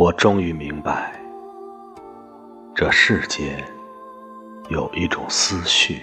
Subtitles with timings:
[0.00, 1.12] 我终于明白，
[2.74, 3.62] 这世间
[4.70, 6.00] 有一种思绪，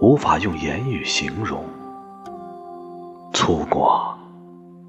[0.00, 1.62] 无法用言语形容，
[3.34, 4.14] 粗犷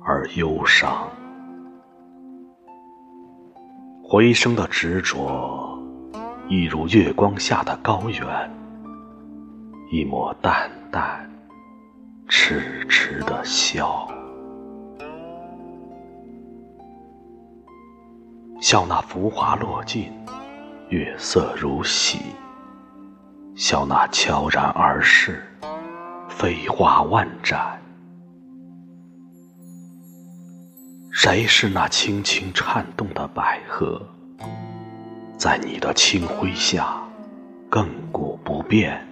[0.06, 1.06] 而忧伤。
[4.02, 5.78] 回声的执着，
[6.48, 8.52] 一如月光下的高原，
[9.92, 11.30] 一抹淡淡、
[12.30, 14.08] 痴痴的笑。
[18.64, 20.10] 笑那浮华落尽，
[20.88, 22.20] 月色如洗；
[23.58, 25.44] 笑那悄然而逝，
[26.30, 27.78] 飞花万盏。
[31.12, 34.02] 谁是那轻轻颤动的百合，
[35.38, 37.04] 在你的清辉下
[37.70, 39.06] 亘古不变？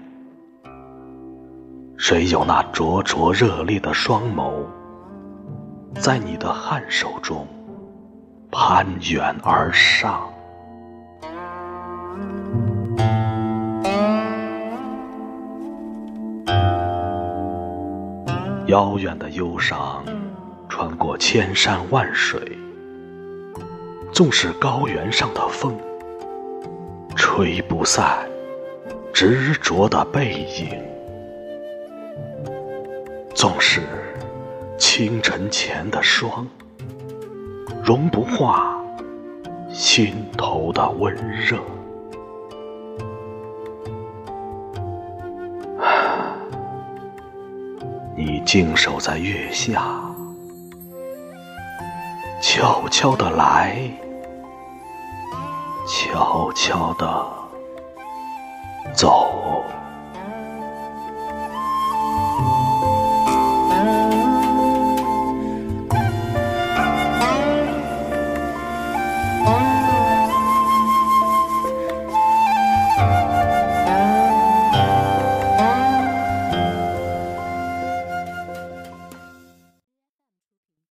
[1.97, 4.65] 谁有那灼灼热烈的双眸，
[5.95, 7.45] 在你的颔首中？
[8.53, 10.29] 攀援而上，
[18.67, 20.03] 遥远的忧伤
[20.67, 22.41] 穿过千山万水，
[24.11, 25.73] 纵使高原上的风
[27.15, 28.29] 吹不散
[29.13, 30.77] 执着的背影，
[33.33, 33.81] 纵使
[34.77, 36.45] 清晨前的霜。
[37.91, 38.73] 融不化
[39.69, 41.59] 心头的温热，
[48.15, 49.83] 你静守在月下，
[52.41, 53.75] 悄悄的来，
[55.85, 57.27] 悄悄的
[58.93, 59.65] 走。